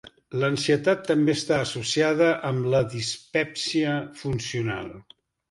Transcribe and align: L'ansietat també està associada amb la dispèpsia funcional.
L'ansietat 0.43 1.03
també 1.09 1.35
està 1.39 1.59
associada 1.65 2.31
amb 2.49 2.71
la 2.73 2.81
dispèpsia 2.95 3.95
funcional. 4.25 4.91